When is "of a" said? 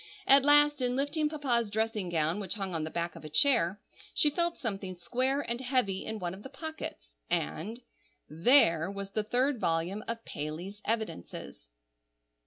3.15-3.29